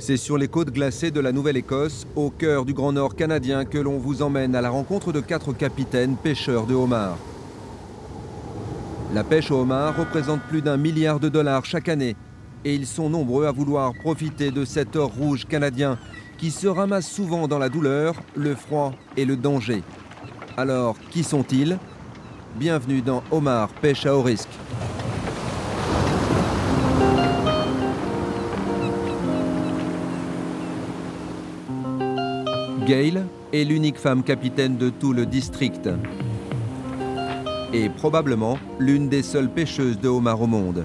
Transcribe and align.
C'est 0.00 0.16
sur 0.16 0.38
les 0.38 0.48
côtes 0.48 0.70
glacées 0.70 1.10
de 1.10 1.20
la 1.20 1.30
Nouvelle-Écosse, 1.30 2.06
au 2.16 2.30
cœur 2.30 2.64
du 2.64 2.72
Grand 2.72 2.92
Nord 2.92 3.14
canadien, 3.14 3.66
que 3.66 3.76
l'on 3.76 3.98
vous 3.98 4.22
emmène 4.22 4.54
à 4.54 4.62
la 4.62 4.70
rencontre 4.70 5.12
de 5.12 5.20
quatre 5.20 5.52
capitaines 5.52 6.16
pêcheurs 6.16 6.64
de 6.64 6.74
homards. 6.74 7.18
La 9.12 9.24
pêche 9.24 9.50
au 9.50 9.60
homard 9.60 9.98
représente 9.98 10.40
plus 10.44 10.62
d'un 10.62 10.78
milliard 10.78 11.20
de 11.20 11.28
dollars 11.28 11.66
chaque 11.66 11.90
année 11.90 12.16
et 12.64 12.74
ils 12.74 12.86
sont 12.86 13.10
nombreux 13.10 13.44
à 13.44 13.52
vouloir 13.52 13.92
profiter 13.92 14.50
de 14.50 14.64
cet 14.64 14.96
or 14.96 15.10
rouge 15.10 15.46
canadien 15.46 15.98
qui 16.38 16.50
se 16.50 16.66
ramasse 16.66 17.06
souvent 17.06 17.46
dans 17.46 17.58
la 17.58 17.68
douleur, 17.68 18.14
le 18.34 18.54
froid 18.54 18.94
et 19.18 19.26
le 19.26 19.36
danger. 19.36 19.82
Alors, 20.56 20.96
qui 21.10 21.22
sont-ils? 21.22 21.78
Bienvenue 22.56 23.02
dans 23.02 23.22
Omar 23.30 23.68
Pêche 23.68 24.06
à 24.06 24.16
haut 24.16 24.22
risque. 24.22 24.48
Gail 32.90 33.22
est 33.52 33.62
l'unique 33.62 33.98
femme 33.98 34.24
capitaine 34.24 34.76
de 34.76 34.90
tout 34.90 35.12
le 35.12 35.24
district 35.24 35.88
et 37.72 37.88
probablement 37.88 38.58
l'une 38.80 39.08
des 39.08 39.22
seules 39.22 39.48
pêcheuses 39.48 40.00
de 40.00 40.08
homard 40.08 40.42
au 40.42 40.48
monde. 40.48 40.84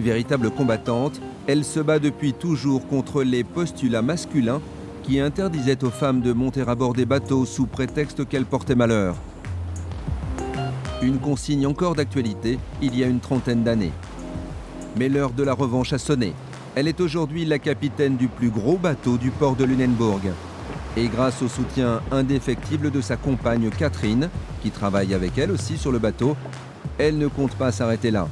Véritable 0.00 0.50
combattante, 0.50 1.20
elle 1.46 1.64
se 1.64 1.78
bat 1.78 2.00
depuis 2.00 2.32
toujours 2.32 2.84
contre 2.88 3.22
les 3.22 3.44
postulats 3.44 4.02
masculins 4.02 4.60
qui 5.04 5.20
interdisaient 5.20 5.84
aux 5.84 5.90
femmes 5.90 6.20
de 6.20 6.32
monter 6.32 6.62
à 6.62 6.74
bord 6.74 6.94
des 6.94 7.06
bateaux 7.06 7.44
sous 7.44 7.66
prétexte 7.66 8.28
qu'elles 8.28 8.44
portaient 8.44 8.74
malheur. 8.74 9.14
Une 11.00 11.20
consigne 11.20 11.64
encore 11.64 11.94
d'actualité 11.94 12.58
il 12.82 12.98
y 12.98 13.04
a 13.04 13.06
une 13.06 13.20
trentaine 13.20 13.62
d'années. 13.62 13.92
Mais 14.96 15.08
l'heure 15.08 15.30
de 15.30 15.44
la 15.44 15.54
revanche 15.54 15.92
a 15.92 15.98
sonné. 15.98 16.32
Elle 16.74 16.88
est 16.88 17.00
aujourd'hui 17.00 17.44
la 17.44 17.60
capitaine 17.60 18.16
du 18.16 18.26
plus 18.26 18.50
gros 18.50 18.78
bateau 18.78 19.16
du 19.16 19.30
port 19.30 19.54
de 19.54 19.62
Lunenburg. 19.62 20.22
Et 20.96 21.06
grâce 21.06 21.40
au 21.42 21.48
soutien 21.48 22.00
indéfectible 22.10 22.90
de 22.90 23.00
sa 23.00 23.16
compagne 23.16 23.70
Catherine, 23.70 24.28
qui 24.62 24.70
travaille 24.70 25.14
avec 25.14 25.38
elle 25.38 25.52
aussi 25.52 25.78
sur 25.78 25.92
le 25.92 25.98
bateau, 25.98 26.36
elle 26.98 27.16
ne 27.16 27.28
compte 27.28 27.54
pas 27.54 27.70
s'arrêter 27.70 28.10
là. 28.10 28.28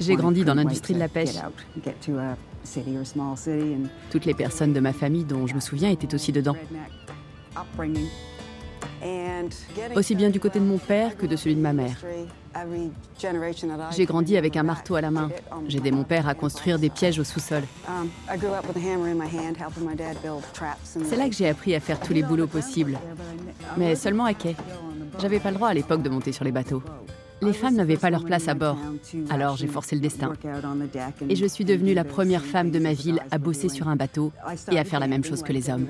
J'ai 0.00 0.16
grandi 0.16 0.44
dans 0.44 0.54
l'industrie 0.54 0.94
de 0.94 0.98
la 0.98 1.08
pêche. 1.08 1.30
Toutes 4.10 4.24
les 4.24 4.34
personnes 4.34 4.72
de 4.72 4.80
ma 4.80 4.92
famille 4.92 5.24
dont 5.24 5.46
je 5.46 5.54
me 5.54 5.60
souviens 5.60 5.90
étaient 5.90 6.14
aussi 6.14 6.30
dedans. 6.30 6.56
Aussi 9.94 10.14
bien 10.14 10.30
du 10.30 10.40
côté 10.40 10.58
de 10.58 10.64
mon 10.64 10.78
père 10.78 11.16
que 11.16 11.26
de 11.26 11.36
celui 11.36 11.56
de 11.56 11.60
ma 11.60 11.72
mère. 11.72 11.96
J'ai 13.90 14.04
grandi 14.04 14.36
avec 14.36 14.56
un 14.56 14.62
marteau 14.62 14.94
à 14.94 15.00
la 15.00 15.10
main. 15.10 15.30
J'aidais 15.68 15.90
mon 15.90 16.04
père 16.04 16.28
à 16.28 16.34
construire 16.34 16.78
des 16.78 16.90
pièges 16.90 17.18
au 17.18 17.24
sous-sol. 17.24 17.64
C'est 21.04 21.16
là 21.16 21.28
que 21.28 21.34
j'ai 21.34 21.48
appris 21.48 21.74
à 21.74 21.80
faire 21.80 22.00
tous 22.00 22.12
les 22.12 22.22
boulots 22.22 22.46
possibles. 22.46 22.98
Mais 23.76 23.96
seulement 23.96 24.24
à 24.24 24.34
quai. 24.34 24.56
J'avais 25.20 25.40
pas 25.40 25.50
le 25.50 25.56
droit 25.56 25.68
à 25.68 25.74
l'époque 25.74 26.02
de 26.02 26.08
monter 26.08 26.32
sur 26.32 26.44
les 26.44 26.52
bateaux. 26.52 26.82
Les 27.42 27.52
femmes 27.52 27.74
n'avaient 27.74 27.96
pas 27.96 28.10
leur 28.10 28.24
place 28.24 28.48
à 28.48 28.54
bord. 28.54 28.78
Alors 29.30 29.56
j'ai 29.56 29.66
forcé 29.66 29.94
le 29.94 30.00
destin. 30.00 30.32
Et 31.28 31.36
je 31.36 31.46
suis 31.46 31.64
devenue 31.64 31.94
la 31.94 32.04
première 32.04 32.44
femme 32.44 32.70
de 32.70 32.78
ma 32.78 32.92
ville 32.92 33.20
à 33.30 33.38
bosser 33.38 33.68
sur 33.68 33.88
un 33.88 33.96
bateau 33.96 34.32
et 34.70 34.78
à 34.78 34.84
faire 34.84 35.00
la 35.00 35.06
même 35.08 35.24
chose 35.24 35.42
que 35.42 35.52
les 35.52 35.70
hommes. 35.70 35.86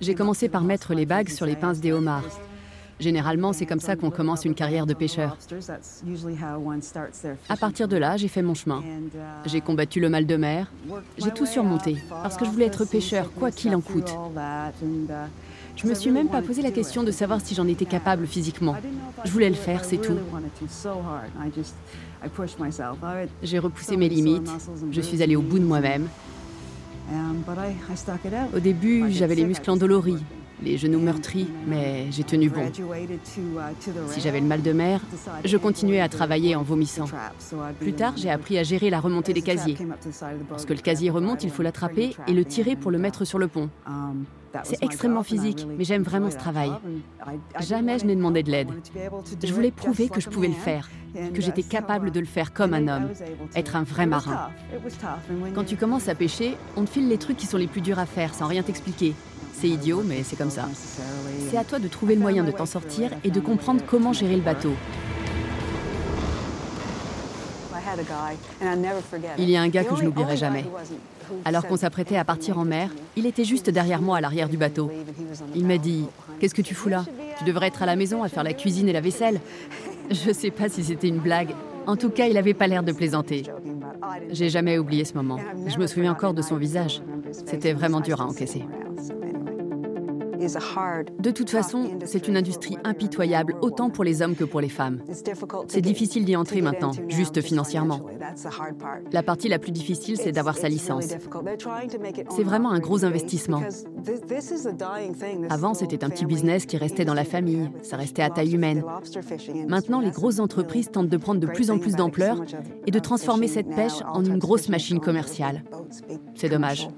J'ai 0.00 0.14
commencé 0.14 0.48
par 0.48 0.62
mettre 0.62 0.94
les 0.94 1.06
bagues 1.06 1.28
sur 1.28 1.46
les 1.46 1.56
pinces 1.56 1.80
des 1.80 1.92
homards. 1.92 2.40
Généralement, 2.98 3.52
c'est 3.52 3.66
comme 3.66 3.80
ça 3.80 3.94
qu'on 3.94 4.10
commence 4.10 4.44
une 4.46 4.54
carrière 4.54 4.86
de 4.86 4.94
pêcheur. 4.94 5.36
À 7.48 7.56
partir 7.56 7.88
de 7.88 7.96
là, 7.96 8.16
j'ai 8.16 8.28
fait 8.28 8.42
mon 8.42 8.54
chemin. 8.54 8.82
J'ai 9.44 9.60
combattu 9.60 10.00
le 10.00 10.08
mal 10.08 10.26
de 10.26 10.36
mer. 10.36 10.72
J'ai 11.18 11.30
tout 11.30 11.46
surmonté 11.46 11.96
parce 12.08 12.36
que 12.36 12.46
je 12.46 12.50
voulais 12.50 12.66
être 12.66 12.84
pêcheur, 12.86 13.30
quoi 13.32 13.50
qu'il 13.50 13.74
en 13.74 13.80
coûte. 13.80 14.14
Je 15.76 15.86
me 15.86 15.94
suis 15.94 16.10
même 16.10 16.28
pas 16.28 16.42
posé 16.42 16.62
la 16.62 16.70
question 16.70 17.02
de 17.02 17.10
savoir 17.10 17.40
si 17.40 17.54
j'en 17.54 17.66
étais 17.68 17.84
capable 17.84 18.26
physiquement. 18.26 18.74
Je 19.24 19.30
voulais 19.30 19.50
le 19.50 19.54
faire, 19.54 19.84
c'est 19.84 19.98
tout. 19.98 20.16
J'ai 23.42 23.58
repoussé 23.58 23.96
mes 23.96 24.08
limites, 24.08 24.50
je 24.90 25.00
suis 25.00 25.22
allée 25.22 25.36
au 25.36 25.42
bout 25.42 25.58
de 25.58 25.64
moi-même. 25.64 26.08
Au 28.54 28.58
début, 28.58 29.04
j'avais 29.10 29.34
les 29.34 29.44
muscles 29.44 29.70
endoloris, 29.70 30.18
les 30.62 30.78
genoux 30.78 30.98
meurtris, 30.98 31.46
mais 31.66 32.10
j'ai 32.10 32.24
tenu 32.24 32.48
bon. 32.48 32.72
Si 34.08 34.20
j'avais 34.20 34.40
le 34.40 34.46
mal 34.46 34.62
de 34.62 34.72
mer, 34.72 35.00
je 35.44 35.56
continuais 35.56 36.00
à 36.00 36.08
travailler 36.08 36.56
en 36.56 36.62
vomissant. 36.62 37.04
Plus 37.78 37.92
tard, 37.92 38.14
j'ai 38.16 38.30
appris 38.30 38.58
à 38.58 38.62
gérer 38.62 38.90
la 38.90 38.98
remontée 38.98 39.34
des 39.34 39.42
casiers. 39.42 39.76
Lorsque 40.48 40.70
le 40.70 40.76
casier 40.76 41.10
remonte, 41.10 41.44
il 41.44 41.50
faut 41.50 41.62
l'attraper 41.62 42.16
et 42.26 42.32
le 42.32 42.44
tirer 42.44 42.76
pour 42.76 42.90
le 42.90 42.98
mettre 42.98 43.24
sur 43.24 43.38
le 43.38 43.46
pont. 43.46 43.68
C'est 44.64 44.82
extrêmement 44.82 45.22
physique, 45.22 45.66
mais 45.76 45.84
j'aime 45.84 46.02
vraiment 46.02 46.30
ce 46.30 46.36
travail. 46.36 46.70
Jamais 47.60 47.98
je 47.98 48.06
n'ai 48.06 48.16
demandé 48.16 48.42
de 48.42 48.50
l'aide. 48.50 48.70
Je 49.42 49.52
voulais 49.52 49.70
prouver 49.70 50.08
que 50.08 50.20
je 50.20 50.28
pouvais 50.28 50.48
le 50.48 50.54
faire, 50.54 50.88
que 51.34 51.40
j'étais 51.40 51.62
capable 51.62 52.10
de 52.10 52.20
le 52.20 52.26
faire 52.26 52.52
comme 52.52 52.74
un 52.74 52.88
homme, 52.88 53.08
être 53.54 53.76
un 53.76 53.82
vrai 53.82 54.06
marin. 54.06 54.50
Quand 55.54 55.64
tu 55.64 55.76
commences 55.76 56.08
à 56.08 56.14
pêcher, 56.14 56.56
on 56.76 56.84
te 56.84 56.90
file 56.90 57.08
les 57.08 57.18
trucs 57.18 57.36
qui 57.36 57.46
sont 57.46 57.58
les 57.58 57.66
plus 57.66 57.80
durs 57.80 57.98
à 57.98 58.06
faire 58.06 58.34
sans 58.34 58.46
rien 58.46 58.62
t'expliquer. 58.62 59.14
C'est 59.52 59.68
idiot, 59.68 60.02
mais 60.04 60.22
c'est 60.22 60.36
comme 60.36 60.50
ça. 60.50 60.68
C'est 61.50 61.56
à 61.56 61.64
toi 61.64 61.78
de 61.78 61.88
trouver 61.88 62.14
le 62.14 62.20
moyen 62.20 62.44
de 62.44 62.50
t'en 62.50 62.66
sortir 62.66 63.10
et 63.24 63.30
de 63.30 63.40
comprendre 63.40 63.80
comment 63.86 64.12
gérer 64.12 64.36
le 64.36 64.42
bateau. 64.42 64.72
Il 69.38 69.50
y 69.50 69.56
a 69.56 69.62
un 69.62 69.68
gars 69.68 69.84
que 69.84 69.96
je 69.96 70.04
n'oublierai 70.04 70.36
jamais. 70.36 70.64
Alors 71.44 71.66
qu'on 71.66 71.76
s'apprêtait 71.76 72.16
à 72.16 72.24
partir 72.24 72.58
en 72.58 72.64
mer, 72.64 72.90
il 73.16 73.26
était 73.26 73.44
juste 73.44 73.70
derrière 73.70 74.00
moi 74.00 74.18
à 74.18 74.20
l'arrière 74.20 74.48
du 74.48 74.56
bateau. 74.56 74.90
Il 75.54 75.66
m'a 75.66 75.78
dit 75.78 76.06
Qu'est-ce 76.38 76.54
que 76.54 76.62
tu 76.62 76.74
fous 76.74 76.88
là? 76.88 77.04
Tu 77.38 77.44
devrais 77.44 77.68
être 77.68 77.82
à 77.82 77.86
la 77.86 77.96
maison 77.96 78.22
à 78.22 78.28
faire 78.28 78.44
la 78.44 78.52
cuisine 78.52 78.88
et 78.88 78.92
la 78.92 79.00
vaisselle. 79.00 79.40
Je 80.10 80.32
sais 80.32 80.50
pas 80.50 80.68
si 80.68 80.84
c'était 80.84 81.08
une 81.08 81.18
blague. 81.18 81.50
En 81.86 81.96
tout 81.96 82.10
cas, 82.10 82.26
il 82.26 82.36
avait 82.36 82.54
pas 82.54 82.66
l'air 82.66 82.82
de 82.82 82.92
plaisanter. 82.92 83.44
J'ai 84.30 84.50
jamais 84.50 84.78
oublié 84.78 85.04
ce 85.04 85.14
moment. 85.14 85.38
Je 85.66 85.78
me 85.78 85.86
souviens 85.86 86.12
encore 86.12 86.34
de 86.34 86.42
son 86.42 86.56
visage. 86.56 87.00
C'était 87.46 87.72
vraiment 87.72 88.00
dur 88.00 88.20
à 88.20 88.26
encaisser. 88.26 88.64
De 91.18 91.30
toute 91.30 91.50
façon, 91.50 91.98
c'est 92.04 92.28
une 92.28 92.36
industrie 92.36 92.76
impitoyable 92.84 93.56
autant 93.60 93.90
pour 93.90 94.04
les 94.04 94.22
hommes 94.22 94.36
que 94.36 94.44
pour 94.44 94.60
les 94.60 94.68
femmes. 94.68 95.00
C'est 95.68 95.80
difficile 95.80 96.24
d'y 96.24 96.36
entrer 96.36 96.60
maintenant, 96.62 96.92
juste 97.08 97.40
financièrement. 97.40 98.00
La 99.12 99.22
partie 99.22 99.48
la 99.48 99.58
plus 99.58 99.72
difficile, 99.72 100.16
c'est 100.16 100.32
d'avoir 100.32 100.56
sa 100.56 100.68
licence. 100.68 101.06
C'est 102.30 102.44
vraiment 102.44 102.70
un 102.70 102.78
gros 102.78 103.04
investissement. 103.04 103.62
Avant, 105.50 105.74
c'était 105.74 106.04
un 106.04 106.10
petit 106.10 106.26
business 106.26 106.66
qui 106.66 106.76
restait 106.76 107.04
dans 107.04 107.14
la 107.14 107.24
famille, 107.24 107.70
ça 107.82 107.96
restait 107.96 108.22
à 108.22 108.30
taille 108.30 108.54
humaine. 108.54 108.84
Maintenant, 109.68 110.00
les 110.00 110.10
grosses 110.10 110.38
entreprises 110.38 110.90
tentent 110.90 111.08
de 111.08 111.16
prendre 111.16 111.40
de 111.40 111.46
plus 111.46 111.70
en 111.70 111.78
plus 111.78 111.94
d'ampleur 111.94 112.42
et 112.86 112.90
de 112.90 112.98
transformer 112.98 113.48
cette 113.48 113.70
pêche 113.74 114.00
en 114.12 114.24
une 114.24 114.38
grosse 114.38 114.68
machine 114.68 115.00
commerciale. 115.00 115.62
C'est 116.34 116.48
dommage. 116.48 116.88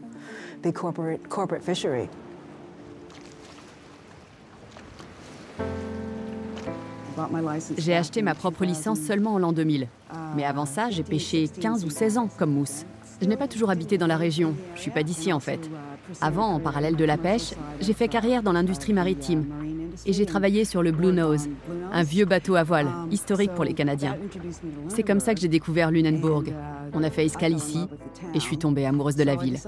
J'ai 7.76 7.94
acheté 7.94 8.22
ma 8.22 8.34
propre 8.34 8.64
licence 8.64 9.00
seulement 9.00 9.34
en 9.34 9.38
l'an 9.38 9.52
2000. 9.52 9.88
Mais 10.36 10.44
avant 10.44 10.66
ça, 10.66 10.90
j'ai 10.90 11.02
pêché 11.02 11.48
15 11.48 11.84
ou 11.84 11.90
16 11.90 12.18
ans 12.18 12.28
comme 12.38 12.52
mousse. 12.52 12.84
Je 13.20 13.26
n'ai 13.26 13.36
pas 13.36 13.48
toujours 13.48 13.70
habité 13.70 13.98
dans 13.98 14.06
la 14.06 14.16
région. 14.16 14.54
Je 14.76 14.80
suis 14.80 14.90
pas 14.90 15.02
d'ici 15.02 15.32
en 15.32 15.40
fait. 15.40 15.68
Avant, 16.20 16.46
en 16.46 16.60
parallèle 16.60 16.96
de 16.96 17.04
la 17.04 17.16
pêche, 17.16 17.54
j'ai 17.80 17.92
fait 17.92 18.08
carrière 18.08 18.42
dans 18.42 18.52
l'industrie 18.52 18.92
maritime 18.92 19.46
et 20.06 20.12
j'ai 20.12 20.26
travaillé 20.26 20.64
sur 20.64 20.82
le 20.82 20.92
Blue 20.92 21.12
Nose, 21.12 21.48
un 21.92 22.02
vieux 22.02 22.24
bateau 22.24 22.56
à 22.56 22.62
voile, 22.62 22.88
historique 23.10 23.52
pour 23.52 23.64
les 23.64 23.74
Canadiens. 23.74 24.16
C'est 24.88 25.02
comme 25.02 25.20
ça 25.20 25.34
que 25.34 25.40
j'ai 25.40 25.48
découvert 25.48 25.90
Lunenburg. 25.90 26.52
On 26.94 27.02
a 27.02 27.10
fait 27.10 27.26
escale 27.26 27.52
ici 27.52 27.80
et 28.34 28.40
je 28.40 28.44
suis 28.44 28.58
tombée 28.58 28.86
amoureuse 28.86 29.16
de 29.16 29.24
la 29.24 29.36
ville. 29.36 29.58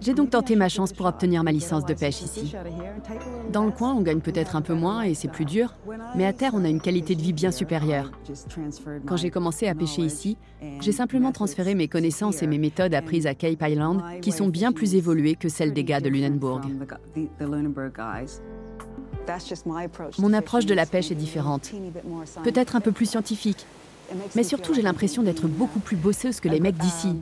J'ai 0.00 0.14
donc 0.14 0.30
tenté 0.30 0.56
ma 0.56 0.68
chance 0.68 0.92
pour 0.92 1.06
obtenir 1.06 1.44
ma 1.44 1.52
licence 1.52 1.84
de 1.84 1.94
pêche 1.94 2.22
ici. 2.22 2.54
Dans 3.52 3.64
le 3.64 3.70
coin, 3.70 3.94
on 3.94 4.02
gagne 4.02 4.20
peut-être 4.20 4.56
un 4.56 4.62
peu 4.62 4.74
moins 4.74 5.02
et 5.02 5.14
c'est 5.14 5.28
plus 5.28 5.44
dur, 5.44 5.74
mais 6.16 6.26
à 6.26 6.32
terre, 6.32 6.52
on 6.54 6.64
a 6.64 6.68
une 6.68 6.80
qualité 6.80 7.14
de 7.14 7.22
vie 7.22 7.32
bien 7.32 7.50
supérieure. 7.50 8.10
Quand 9.06 9.16
j'ai 9.16 9.30
commencé 9.30 9.68
à 9.68 9.74
pêcher 9.74 10.02
ici, 10.02 10.36
j'ai 10.80 10.92
simplement 10.92 11.32
transféré 11.32 11.74
mes 11.74 11.88
connaissances 11.88 12.42
et 12.42 12.46
mes 12.46 12.58
méthodes 12.58 12.94
apprises 12.94 13.26
à 13.26 13.34
Cape 13.34 13.62
Island, 13.62 14.02
qui 14.20 14.32
sont 14.32 14.48
bien 14.48 14.72
plus 14.72 14.94
évoluées 14.94 15.36
que 15.36 15.48
celles 15.48 15.72
des 15.72 15.84
gars 15.84 16.00
de 16.00 16.08
Lunenburg. 16.08 16.62
Mon 20.18 20.32
approche 20.32 20.66
de 20.66 20.74
la 20.74 20.86
pêche 20.86 21.10
est 21.10 21.16
différente, 21.16 21.72
peut-être 22.42 22.76
un 22.76 22.80
peu 22.80 22.92
plus 22.92 23.06
scientifique, 23.06 23.66
mais 24.34 24.42
surtout 24.42 24.74
j'ai 24.74 24.82
l'impression 24.82 25.22
d'être 25.22 25.46
beaucoup 25.46 25.80
plus 25.80 25.96
bosseuse 25.96 26.40
que 26.40 26.48
les 26.48 26.60
mecs 26.60 26.76
d'ici. 26.76 27.16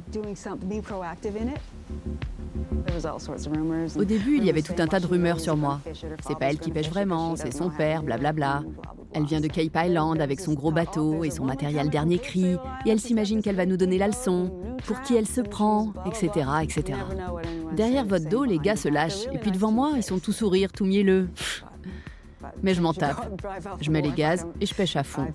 Au 3.97 4.05
début, 4.05 4.37
il 4.37 4.45
y 4.45 4.51
avait 4.51 4.63
tout 4.63 4.75
un 4.79 4.87
tas 4.87 5.01
de 5.01 5.07
rumeurs 5.07 5.41
sur 5.41 5.57
moi. 5.57 5.81
C'est 6.27 6.39
pas 6.39 6.47
elle 6.47 6.59
qui 6.59 6.71
pêche 6.71 6.91
vraiment, 6.91 7.37
c'est 7.37 7.55
son 7.55 7.71
père, 7.71 8.03
blablabla. 8.03 8.63
Elle 9.15 9.25
vient 9.25 9.41
de 9.41 9.47
Cape 9.47 9.77
Island 9.77 10.21
avec 10.21 10.41
son 10.41 10.55
gros 10.55 10.73
bateau 10.73 11.23
et 11.23 11.31
son 11.31 11.45
matériel 11.45 11.91
dernier 11.91 12.19
cri, 12.19 12.57
et 12.87 12.91
elle 12.91 13.01
s'imagine 13.01 13.43
qu'elle 13.43 13.57
va 13.57 13.67
nous 13.67 13.77
donner 13.77 13.99
la 13.99 14.09
leçon, 14.09 14.51
pour 14.87 15.03
qui 15.03 15.15
elle 15.15 15.27
se 15.27 15.43
prend, 15.43 15.93
etc., 16.07 16.31
etc. 16.63 16.99
Derrière 17.77 18.07
votre 18.07 18.29
dos, 18.29 18.45
les 18.45 18.59
gars 18.59 18.77
se 18.77 18.89
lâchent, 18.89 19.27
et 19.33 19.39
puis 19.39 19.51
devant 19.51 19.71
moi, 19.71 19.93
ils 19.97 20.03
sont 20.03 20.19
tout 20.19 20.33
sourires, 20.33 20.73
tout 20.73 20.87
mielleux. 20.87 21.29
Mais 22.63 22.75
je 22.75 22.81
m'en 22.81 22.93
tape. 22.93 23.29
Je 23.81 23.91
mets 23.91 24.03
les 24.03 24.13
gaz 24.13 24.47
et 24.61 24.67
je 24.67 24.75
pêche 24.75 24.97
à 24.97 25.03
fond. 25.03 25.27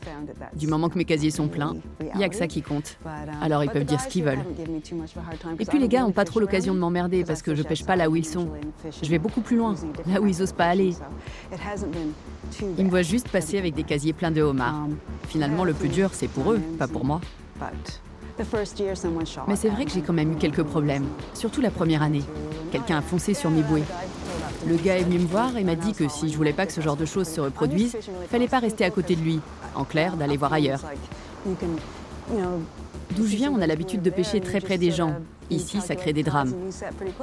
Du 0.56 0.68
moment 0.68 0.90
que 0.90 0.98
mes 0.98 1.06
casiers 1.06 1.32
sont 1.32 1.48
pleins, 1.48 1.76
il 2.14 2.18
n'y 2.18 2.24
a 2.24 2.30
que 2.30 2.36
ça 2.36 2.48
qui 2.48 2.62
compte. 2.62 2.98
Alors 3.42 3.64
ils 3.64 3.70
peuvent 3.70 3.86
dire 3.86 4.00
ce 4.00 4.08
qu'ils 4.08 4.24
veulent. 4.24 4.44
Et 5.60 5.66
puis 5.66 5.80
les 5.80 5.88
gars 5.88 6.02
n'ont 6.02 6.12
pas 6.12 6.26
trop 6.26 6.40
l'occasion 6.40 6.74
de 6.74 6.80
m'emmerder 6.80 7.24
parce 7.24 7.42
que 7.42 7.56
je 7.56 7.64
pêche 7.64 7.86
pas 7.86 7.96
là 7.96 8.10
où 8.10 8.16
ils 8.16 8.26
sont. 8.26 8.50
Je 9.02 9.10
vais 9.10 9.20
beaucoup 9.20 9.42
plus 9.42 9.58
loin, 9.58 9.76
là 10.08 10.22
où 10.22 10.28
ils 10.28 10.42
osent 10.42 10.54
pas 10.54 10.66
aller. 10.66 10.96
Ils 12.78 12.86
me 12.86 12.90
voient 12.90 13.02
juste 13.02 13.30
passer 13.30 13.58
avec 13.58 13.76
des 13.76 13.84
casiers 13.84 14.14
pleins 14.14 14.32
de 14.32 14.42
homards. 14.42 14.88
Finalement, 15.28 15.66
le 15.66 15.74
plus 15.74 15.90
dur, 15.90 16.12
c'est 16.14 16.28
pour 16.28 16.52
eux, 16.52 16.60
pas 16.80 16.88
pour 16.88 17.04
moi. 17.04 17.22
Mais 19.48 19.56
c'est 19.56 19.70
vrai 19.70 19.86
que 19.86 19.92
j'ai 19.92 20.02
quand 20.02 20.14
même 20.14 20.34
eu 20.34 20.36
quelques 20.36 20.64
problèmes, 20.64 21.06
surtout 21.34 21.62
la 21.62 21.72
première 21.72 22.04
année. 22.04 22.24
Quelqu'un 22.72 23.00
a 23.00 23.02
foncé 23.02 23.34
sur 23.34 23.50
mes 23.50 23.64
bouées. 23.64 23.84
Le 24.68 24.76
gars 24.76 24.98
est 24.98 25.04
venu 25.04 25.20
me 25.20 25.28
voir 25.28 25.56
et 25.56 25.64
m'a 25.64 25.76
dit 25.76 25.94
que 25.94 26.08
si 26.10 26.30
je 26.30 26.36
voulais 26.36 26.54
pas 26.54 26.66
que 26.66 26.74
ce 26.74 26.82
genre 26.82 26.98
de 26.98 27.06
choses 27.06 27.28
se 27.28 27.40
reproduisent, 27.40 27.96
fallait 28.30 28.48
pas 28.48 28.60
rester 28.60 28.84
à 28.84 28.90
côté 28.90 29.16
de 29.16 29.22
lui. 29.22 29.40
En 29.76 29.84
clair, 29.84 30.18
d'aller 30.18 30.38
voir 30.38 30.52
ailleurs. 30.54 30.82
D'où 33.16 33.26
je 33.26 33.36
viens, 33.36 33.52
on 33.52 33.62
a 33.62 33.68
l'habitude 33.68 34.02
de 34.02 34.10
pêcher 34.10 34.42
très 34.42 34.60
près 34.60 34.78
des 34.78 34.92
gens. 34.92 35.16
Ici, 35.50 35.80
ça 35.80 35.96
crée 35.96 36.12
des 36.12 36.24
drames. 36.24 36.54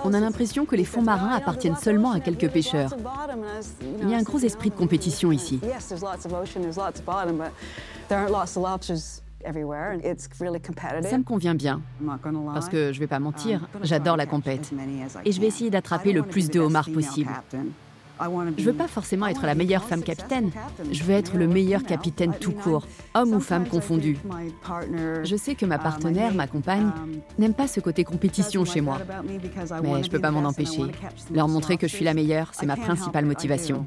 On 0.05 0.15
a 0.15 0.21
l'impression 0.21 0.65
que 0.65 0.77
les 0.77 0.85
fonds 0.85 1.03
marins 1.03 1.35
appartiennent 1.35 1.77
seulement 1.77 2.13
à 2.13 2.21
quelques 2.21 2.49
pêcheurs. 2.49 2.95
Il 4.01 4.09
y 4.09 4.15
a 4.15 4.19
un 4.19 4.23
gros 4.23 4.39
esprit 4.39 4.71
de 4.71 4.75
compétition 4.75 5.31
ici. 5.31 5.61
Ça 11.09 11.19
me 11.19 11.25
convient 11.25 11.55
bien, 11.55 11.83
parce 12.53 12.69
que 12.69 12.93
je 12.93 13.01
vais 13.01 13.07
pas 13.07 13.19
mentir, 13.19 13.69
j'adore 13.83 14.17
la 14.17 14.27
compète. 14.27 14.71
Et 15.25 15.33
je 15.33 15.41
vais 15.41 15.47
essayer 15.47 15.71
d'attraper 15.71 16.13
le 16.13 16.23
plus 16.23 16.51
de 16.51 16.61
homards 16.61 16.91
possible. 16.91 17.31
Je 18.57 18.65
veux 18.65 18.73
pas 18.73 18.87
forcément 18.87 19.27
être 19.27 19.45
la 19.45 19.55
meilleure 19.55 19.83
femme 19.83 20.03
capitaine, 20.03 20.51
je 20.93 21.03
veux 21.03 21.15
être 21.15 21.37
le 21.37 21.49
meilleur 21.49 21.83
capitaine 21.83 22.33
tout 22.39 22.53
court, 22.53 22.87
homme 23.15 23.35
ou 23.35 23.41
femme 23.41 23.67
confondu. 23.67 24.19
Je 25.25 25.37
sais 25.37 25.55
que 25.55 25.67
ma 25.67 25.79
partenaire, 25.79 26.33
ma 26.35 26.47
compagne, 26.47 26.91
n'aime 27.39 27.55
pas 27.55 27.67
ce 27.67 27.81
côté 27.81 28.05
compétition 28.05 28.65
chez 28.65 28.81
moi, 28.81 28.99
mais 29.83 30.03
je 30.03 30.11
peux 30.11 30.21
pas 30.21 30.31
m'en 30.31 30.45
empêcher. 30.45 30.85
Leur 31.33 31.49
montrer 31.49 31.77
que 31.77 31.89
je 31.89 31.95
suis 31.95 32.05
la 32.05 32.15
meilleure, 32.15 32.51
c'est 32.53 32.67
ma 32.67 32.77
principale 32.77 33.25
motivation. 33.25 33.87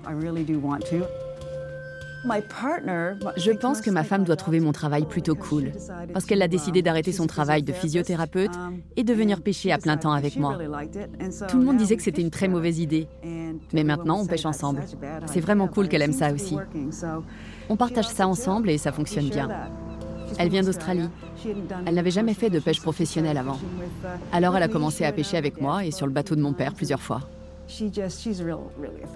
Je 2.25 3.51
pense 3.51 3.81
que 3.81 3.89
ma 3.89 4.03
femme 4.03 4.23
doit 4.23 4.35
trouver 4.35 4.59
mon 4.59 4.71
travail 4.71 5.05
plutôt 5.05 5.35
cool, 5.35 5.71
parce 6.13 6.25
qu'elle 6.25 6.41
a 6.41 6.47
décidé 6.47 6.81
d'arrêter 6.81 7.11
son 7.11 7.27
travail 7.27 7.63
de 7.63 7.73
physiothérapeute 7.73 8.51
et 8.95 9.03
de 9.03 9.13
venir 9.13 9.41
pêcher 9.41 9.71
à 9.71 9.77
plein 9.77 9.97
temps 9.97 10.11
avec 10.11 10.37
moi. 10.37 10.57
Tout 11.47 11.57
le 11.57 11.65
monde 11.65 11.77
disait 11.77 11.95
que 11.95 12.03
c'était 12.03 12.21
une 12.21 12.31
très 12.31 12.47
mauvaise 12.47 12.79
idée, 12.79 13.07
mais 13.73 13.83
maintenant 13.83 14.19
on 14.19 14.25
pêche 14.25 14.45
ensemble. 14.45 14.83
C'est 15.25 15.39
vraiment 15.39 15.67
cool 15.67 15.87
qu'elle 15.87 16.01
aime 16.01 16.13
ça 16.13 16.31
aussi. 16.31 16.57
On 17.69 17.75
partage 17.75 18.07
ça 18.07 18.27
ensemble 18.27 18.69
et 18.69 18.77
ça 18.77 18.91
fonctionne 18.91 19.29
bien. 19.29 19.49
Elle 20.39 20.49
vient 20.49 20.63
d'Australie. 20.63 21.09
Elle 21.85 21.95
n'avait 21.95 22.11
jamais 22.11 22.33
fait 22.33 22.49
de 22.49 22.59
pêche 22.59 22.81
professionnelle 22.81 23.37
avant. 23.37 23.57
Alors 24.33 24.57
elle 24.57 24.63
a 24.63 24.67
commencé 24.67 25.05
à 25.05 25.11
pêcher 25.11 25.37
avec 25.37 25.61
moi 25.61 25.85
et 25.85 25.91
sur 25.91 26.05
le 26.05 26.11
bateau 26.11 26.35
de 26.35 26.41
mon 26.41 26.53
père 26.53 26.73
plusieurs 26.73 27.01
fois. 27.01 27.21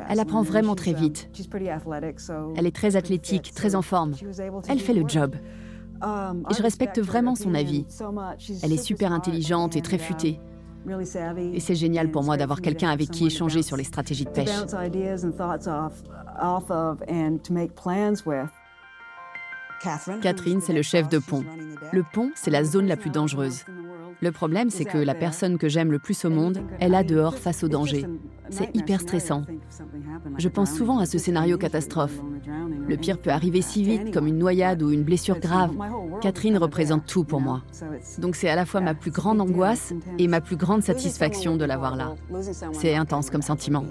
Elle 0.10 0.20
apprend 0.20 0.42
vraiment 0.42 0.76
très 0.76 0.94
vite. 0.94 1.30
Elle 2.56 2.68
est 2.68 2.76
très 2.76 2.96
athlétique, 2.96 3.54
très 3.54 3.76
en 3.76 3.82
forme. 3.82 4.14
Elle 4.68 4.80
fait 4.80 4.94
le 4.94 5.08
job. 5.08 5.36
Um, 6.04 6.46
et 6.50 6.54
je 6.56 6.64
respecte 6.64 7.00
vraiment 7.00 7.36
son 7.36 7.54
avis. 7.54 7.86
Elle 8.64 8.74
est 8.74 8.84
super 8.84 9.12
intelligente 9.12 9.76
et 9.76 9.82
très 9.82 10.00
futée. 10.00 10.40
Et 11.54 11.60
c'est 11.60 11.76
génial 11.76 12.10
pour 12.10 12.24
moi 12.24 12.38
d'avoir 12.38 12.62
quelqu'un 12.62 12.90
avec 12.90 13.12
qui 13.12 13.28
échanger 13.28 13.62
sur 13.62 13.78
les 13.78 13.84
stratégies 13.84 14.26
de 14.26 14.32
pêche. 14.32 14.50
Catherine, 20.22 20.62
c'est 20.62 20.74
le 20.74 20.82
chef 20.82 21.08
de 21.08 21.20
pont. 21.20 21.44
Le 21.92 22.04
pont, 22.14 22.32
c'est 22.36 22.52
la 22.52 22.64
zone 22.64 22.88
la 22.88 22.98
plus 22.98 23.10
dangereuse. 23.10 23.64
Le 24.22 24.32
problème, 24.32 24.70
c'est 24.70 24.86
que 24.86 25.00
la 25.00 25.16
personne 25.16 25.58
que 25.58 25.68
j'aime 25.68 25.92
le 25.92 25.98
plus 25.98 26.26
au 26.26 26.30
monde 26.30 26.60
est 26.80 26.90
là 26.90 27.04
dehors 27.04 27.36
face 27.36 27.64
au 27.64 27.68
danger. 27.68 28.06
C'est 28.52 28.76
hyper 28.76 29.02
stressant. 29.02 29.44
Je 30.38 30.48
pense 30.48 30.74
souvent 30.74 31.00
à 31.00 31.06
ce 31.06 31.18
scénario 31.18 31.58
catastrophe. 31.58 32.22
Le 32.88 32.98
pire 32.98 33.18
peut 33.18 33.32
arriver 33.32 33.62
si 33.62 33.84
vite, 33.84 34.14
comme 34.14 34.28
une 34.28 34.38
noyade 34.38 34.84
ou 34.84 34.92
une 34.92 35.04
blessure 35.04 35.40
grave. 35.40 35.72
Catherine 36.22 36.58
représente 36.58 37.06
tout 37.06 37.24
pour 37.24 37.42
moi. 37.42 37.64
Donc 38.20 38.36
c'est 38.36 38.50
à 38.50 38.56
la 38.56 38.66
fois 38.66 38.82
ma 38.82 38.94
plus 38.94 39.12
grande 39.12 39.42
angoisse 39.42 39.94
et 40.20 40.28
ma 40.28 40.42
plus 40.42 40.58
grande 40.58 40.84
satisfaction 40.84 41.56
de 41.56 41.66
l'avoir 41.66 41.96
là. 41.96 42.14
C'est 42.74 42.96
intense 42.96 43.30
comme 43.30 43.42
sentiment. 43.42 43.86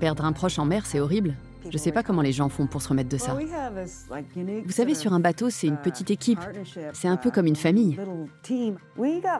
Perdre 0.00 0.24
un 0.24 0.32
proche 0.32 0.58
en 0.58 0.64
mer, 0.64 0.86
c'est 0.86 1.00
horrible. 1.00 1.34
Je 1.70 1.76
ne 1.76 1.78
sais 1.78 1.92
pas 1.92 2.02
comment 2.02 2.22
les 2.22 2.32
gens 2.32 2.48
font 2.48 2.66
pour 2.66 2.82
se 2.82 2.88
remettre 2.88 3.08
de 3.08 3.16
ça. 3.18 3.36
Vous 4.64 4.72
savez, 4.72 4.94
sur 4.94 5.12
un 5.12 5.20
bateau, 5.20 5.50
c'est 5.50 5.66
une 5.66 5.76
petite 5.76 6.10
équipe. 6.10 6.40
C'est 6.92 7.08
un 7.08 7.16
peu 7.16 7.30
comme 7.30 7.46
une 7.46 7.56
famille. 7.56 7.98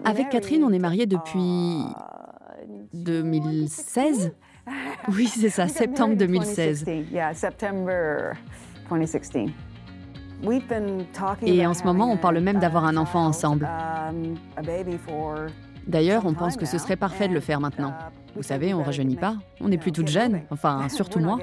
Avec 0.05 0.31
Catherine, 0.31 0.65
on 0.65 0.73
est 0.73 0.79
mariés 0.79 1.07
depuis 1.07 1.83
2016. 2.93 4.33
Oui, 5.09 5.27
c'est 5.27 5.49
ça, 5.49 5.69
septembre 5.69 6.17
2016. 6.17 6.85
Et 11.43 11.67
en 11.67 11.75
ce 11.75 11.83
moment, 11.85 12.11
on 12.13 12.17
parle 12.17 12.41
même 12.41 12.59
d'avoir 12.59 12.85
un 12.85 12.97
enfant 12.97 13.25
ensemble. 13.25 13.69
D'ailleurs, 15.87 16.27
on 16.27 16.35
pense 16.35 16.57
que 16.57 16.67
ce 16.67 16.79
serait 16.79 16.97
parfait 16.97 17.29
de 17.29 17.35
le 17.35 17.41
faire 17.41 17.61
maintenant. 17.61 17.95
Vous 18.37 18.43
savez, 18.43 18.75
on 18.75 18.83
rajeunit 18.83 19.17
pas, 19.17 19.37
on 19.61 19.69
n'est 19.69 19.79
plus 19.79 19.93
toute 19.93 20.09
jeune, 20.09 20.43
enfin 20.51 20.89
surtout 20.91 21.21
moi. 21.21 21.39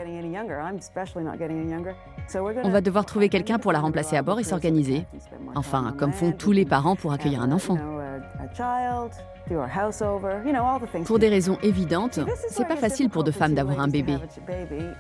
On 2.64 2.70
va 2.70 2.82
devoir 2.82 3.06
trouver 3.06 3.30
quelqu'un 3.30 3.60
pour 3.60 3.72
la 3.72 3.80
remplacer 3.80 4.16
à 4.16 4.22
bord 4.22 4.40
et 4.40 4.44
s'organiser. 4.44 5.06
Enfin, 5.56 5.94
comme 5.98 6.12
font 6.12 6.32
tous 6.32 6.52
les 6.52 6.66
parents 6.66 6.96
pour 6.96 7.12
accueillir 7.12 7.42
un 7.42 7.52
enfant. 7.52 7.78
Pour 11.06 11.20
des 11.20 11.30
raisons 11.30 11.58
évidentes, 11.62 12.20
c'est 12.50 12.68
pas 12.68 12.76
facile 12.76 13.10
pour 13.10 13.24
deux 13.24 13.32
femmes 13.32 13.54
d'avoir 13.54 13.80
un 13.80 13.88
bébé. 13.88 14.18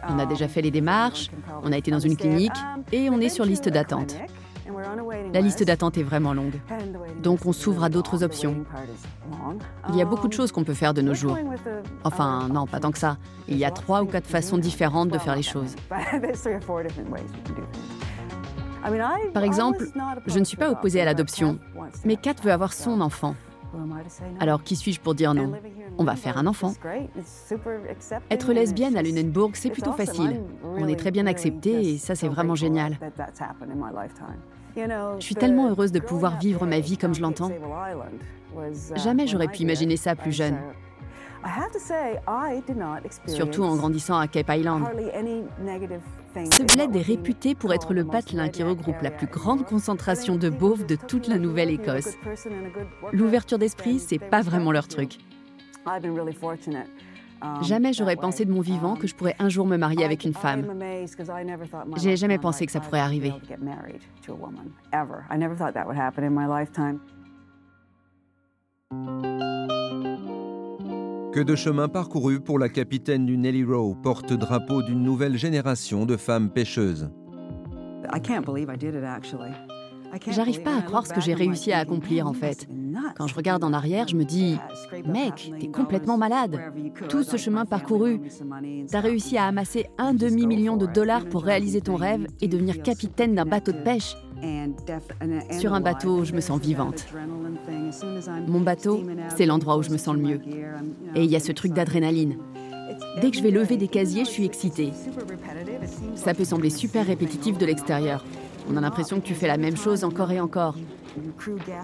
On 0.09 0.19
a 0.19 0.25
déjà 0.25 0.47
fait 0.47 0.61
les 0.61 0.71
démarches, 0.71 1.31
on 1.63 1.71
a 1.71 1.77
été 1.77 1.91
dans 1.91 1.99
une 1.99 2.17
clinique 2.17 2.57
et 2.91 3.09
on 3.09 3.19
est 3.19 3.29
sur 3.29 3.45
liste 3.45 3.69
d'attente. 3.69 4.15
La 5.33 5.41
liste 5.41 5.63
d'attente 5.63 5.97
est 5.97 6.03
vraiment 6.03 6.33
longue. 6.33 6.59
Donc 7.21 7.45
on 7.45 7.53
s'ouvre 7.53 7.83
à 7.83 7.89
d'autres 7.89 8.23
options. 8.23 8.65
Il 9.89 9.95
y 9.95 10.01
a 10.01 10.06
beaucoup 10.06 10.27
de 10.27 10.33
choses 10.33 10.51
qu'on 10.51 10.63
peut 10.63 10.73
faire 10.73 10.94
de 10.94 11.01
nos 11.01 11.13
jours. 11.13 11.37
Enfin, 12.06 12.47
non, 12.50 12.68
pas 12.68 12.80
tant 12.80 12.92
que 12.92 13.00
ça. 13.00 13.18
Il 13.47 13.57
y 13.57 13.66
a 13.66 13.71
trois 13.71 14.04
ou 14.04 14.06
quatre 14.06 14.28
façons 14.28 14.57
différentes 14.57 15.09
de 15.09 15.18
faire 15.18 15.35
les 15.35 15.42
choses. 15.42 15.76
Par 19.33 19.44
exemple, 19.44 19.88
je 20.28 20.40
ne 20.40 20.44
suis 20.44 20.56
pas 20.56 20.69
opposée 20.69 21.02
à 21.02 21.06
l'adoption, 21.06 21.57
mais 22.06 22.16
Kat 22.16 22.35
veut 22.44 22.52
avoir 22.52 22.71
son 22.71 23.02
enfant. 23.02 23.35
Alors 24.40 24.64
qui 24.64 24.76
suis-je 24.76 25.02
pour 25.02 25.16
dire 25.16 25.33
non? 25.33 25.52
On 25.97 26.04
va 26.04 26.16
faire 26.16 26.38
un 26.38 26.45
enfant. 26.45 26.74
Être 28.30 28.54
lesbienne 28.54 28.95
à 28.95 29.02
Lunenburg, 29.02 29.52
c'est 29.56 29.71
plutôt 29.71 29.92
facile. 29.92 30.42
On 30.64 30.88
est 30.88 30.95
très 30.95 31.12
bien 31.12 31.26
accepté 31.26 31.94
et 31.94 31.97
ça 31.97 32.16
c'est 32.16 32.30
vraiment 32.30 32.56
génial. 32.56 33.00
Je 34.78 35.26
suis 35.26 35.35
tellement 35.35 35.69
heureuse 35.69 35.92
de 35.92 36.00
pouvoir 36.00 36.38
vivre 36.38 36.66
ma 36.68 36.80
vie 36.80 36.97
comme 36.97 37.16
je 37.16 37.21
l'entends. 37.21 37.52
Jamais 38.95 39.26
j'aurais 39.26 39.47
pu 39.47 39.64
imaginer 39.64 39.97
ça 39.97 40.16
plus 40.16 40.31
jeune. 40.31 40.57
Surtout 43.28 43.64
en 43.64 43.75
grandissant 43.75 44.18
à 44.18 44.28
Cape 44.28 44.49
Island. 44.49 44.83
Ce 46.35 46.64
bled 46.64 46.95
est 46.95 47.02
réputé 47.02 47.54
pour 47.56 47.73
être 47.73 47.94
le 47.94 48.04
patelin 48.04 48.49
qui 48.49 48.64
regroupe 48.64 49.02
la 49.02 49.11
plus 49.11 49.28
grande 49.28 49.64
concentration 49.66 50.35
de 50.35 50.49
beaufs 50.49 50.85
de 50.85 50.95
toute 50.95 51.28
la 51.28 51.37
Nouvelle-Écosse. 51.37 52.16
L'ouverture 53.14 53.59
d'esprit, 53.59 53.99
c'est 53.99 54.19
pas 54.19 54.42
vraiment 54.42 54.71
leur 54.71 54.87
truc. 54.87 55.18
Jamais 57.61 57.94
j'aurais 57.94 58.16
pensé 58.16 58.45
de 58.45 58.52
mon 58.52 58.61
vivant 58.61 58.95
que 58.95 59.07
je 59.07 59.16
pourrais 59.16 59.35
un 59.40 59.49
jour 59.49 59.68
me 59.68 59.78
marier 59.78 60.04
avec 60.04 60.23
une 60.23 60.33
femme. 60.33 60.66
J'ai 61.97 62.18
jamais 62.18 62.40
pensé 62.40 62.66
que 62.66 62.71
ça 62.71 62.80
pourrait 62.80 63.02
arriver. 63.02 63.33
Que 71.35 71.42
de 71.42 71.54
chemin 71.57 71.89
parcouru 71.89 72.39
pour 72.39 72.59
la 72.59 72.69
capitaine 72.69 73.25
du 73.25 73.35
Nelly 73.37 73.65
Row, 73.65 73.94
porte-drapeau 73.94 74.81
d'une 74.81 75.04
nouvelle 75.04 75.37
génération 75.37 76.06
de 76.06 76.15
femmes 76.15 76.49
pêcheuses. 76.49 77.09
J'arrive 80.28 80.62
pas 80.62 80.76
à 80.76 80.81
croire 80.81 81.06
ce 81.06 81.14
que 81.14 81.21
j'ai 81.21 81.33
réussi 81.33 81.71
à 81.71 81.80
accomplir 81.80 82.28
en 82.28 82.33
fait. 82.33 82.68
Quand 83.16 83.28
je 83.28 83.35
regarde 83.35 83.64
en 83.64 83.74
arrière, 83.74 84.07
je 84.07 84.16
me 84.16 84.24
dis, 84.24 84.57
mec, 85.06 85.52
t'es 85.59 85.68
complètement 85.68 86.18
malade. 86.18 86.59
Tout 87.09 87.24
ce 87.24 87.38
chemin 87.38 87.66
parcouru, 87.66 88.21
t'as 88.90 89.02
réussi 89.02 89.38
à 89.38 89.45
amasser 89.45 89.88
un 89.97 90.14
demi-million 90.14 90.78
de 90.78 90.85
dollars 90.85 91.26
pour 91.26 91.44
réaliser 91.44 91.81
ton 91.81 91.95
rêve 91.95 92.28
et 92.42 92.47
devenir 92.47 92.81
capitaine 92.81 93.35
d'un 93.35 93.45
bateau 93.45 93.71
de 93.71 93.81
pêche. 93.81 94.16
Sur 95.52 95.74
un 95.74 95.81
bateau, 95.81 96.24
je 96.24 96.33
me 96.33 96.42
sens 96.42 96.59
vivante. 96.59 97.06
Mon 98.47 98.62
bateau, 98.62 99.04
c'est 99.35 99.45
l'endroit 99.45 99.78
où 99.78 99.83
je 99.83 99.92
me 99.92 99.97
sens 99.97 100.16
le 100.16 100.21
mieux. 100.21 100.42
Et 101.16 101.24
il 101.24 101.30
y 101.30 101.35
a 101.35 101.40
ce 101.40 101.52
truc 101.52 101.74
d'adrénaline. 101.74 102.38
Dès 103.21 103.31
que 103.31 103.38
je 103.38 103.44
vais 103.44 103.52
lever 103.52 103.78
des 103.78 103.88
casiers, 103.88 104.26
je 104.26 104.30
suis 104.30 104.45
excitée. 104.45 104.92
Ça 106.16 106.33
peut 106.33 106.45
sembler 106.45 106.69
super 106.69 107.06
répétitif 107.06 107.57
de 107.57 107.66
l'extérieur. 107.66 108.24
On 108.69 108.78
a 108.78 108.81
l'impression 108.81 109.19
que 109.19 109.26
tu 109.26 109.36
fais 109.36 109.48
la 109.48 109.57
même 109.57 109.78
chose 109.78 110.04
encore 110.04 110.31
et 110.31 110.40
encore. 110.40 110.76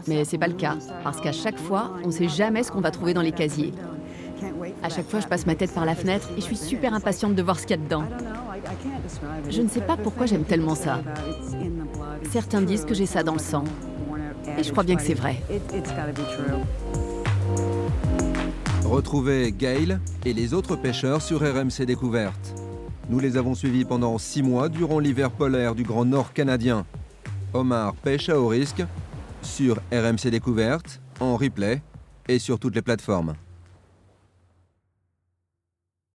Mais 0.08 0.26
c'est 0.26 0.38
pas 0.38 0.48
le 0.48 0.54
cas, 0.54 0.78
parce 1.04 1.22
qu'à 1.22 1.32
chaque 1.32 1.58
fois, 1.58 1.92
on 2.04 2.12
sait 2.12 2.28
jamais 2.28 2.64
ce 2.64 2.72
qu'on 2.72 2.82
va 2.82 2.92
trouver 2.92 3.14
dans 3.14 3.22
les 3.22 3.32
casiers. 3.32 3.74
À 4.84 4.90
chaque 4.90 5.08
fois, 5.08 5.20
je 5.20 5.28
passe 5.28 5.46
ma 5.46 5.56
tête 5.56 5.74
par 5.74 5.86
la 5.86 5.96
fenêtre 5.96 6.30
et 6.36 6.42
je 6.42 6.46
suis 6.46 6.58
super 6.58 6.94
impatiente 6.94 7.36
de 7.36 7.42
voir 7.42 7.60
ce 7.60 7.68
qu'il 7.68 7.78
y 7.78 7.80
a 7.80 7.84
dedans. 7.84 8.04
Je 9.50 9.62
ne 9.62 9.68
sais 9.68 9.82
pas 9.82 9.98
pourquoi 9.98 10.26
j'aime 10.26 10.44
tellement 10.44 10.76
ça. 10.76 11.02
Certains 12.32 12.62
disent 12.62 12.86
que 12.86 12.94
j'ai 12.94 13.06
ça 13.06 13.24
dans 13.24 13.34
le 13.34 13.40
sang. 13.40 13.64
Et 14.58 14.64
je 14.64 14.72
crois 14.72 14.84
bien 14.84 14.96
que 14.96 15.04
c'est 15.04 15.14
vrai. 15.14 15.42
Retrouvez 18.84 19.52
Gail 19.52 20.00
et 20.26 20.34
les 20.34 20.54
autres 20.54 20.76
pêcheurs 20.76 21.22
sur 21.22 21.40
RMC 21.40 21.86
Découverte. 21.86 22.61
Nous 23.12 23.20
les 23.20 23.36
avons 23.36 23.56
suivis 23.56 23.84
pendant 23.84 24.18
six 24.18 24.42
mois 24.42 24.70
durant 24.70 24.98
l'hiver 24.98 25.32
polaire 25.32 25.76
du 25.76 25.84
Grand 25.84 26.06
Nord 26.06 26.32
canadien. 26.32 26.86
Omar 27.54 27.94
pêche 27.94 28.30
à 28.30 28.40
haut 28.40 28.48
risque 28.48 28.86
sur 29.42 29.82
RMC 29.92 30.30
Découverte, 30.32 31.02
en 31.20 31.36
replay 31.36 31.82
et 32.30 32.40
sur 32.40 32.58
toutes 32.58 32.74
les 32.74 32.82
plateformes. 32.82 33.34